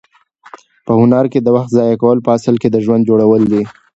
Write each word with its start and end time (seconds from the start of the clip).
په 0.85 0.91
هنر 0.99 1.25
کې 1.31 1.39
د 1.41 1.47
وخت 1.55 1.69
ضایع 1.77 1.95
کول 2.01 2.17
په 2.25 2.29
اصل 2.37 2.55
کې 2.61 2.69
د 2.71 2.77
ژوند 2.85 3.07
جوړول 3.09 3.43
دي. 3.51 3.63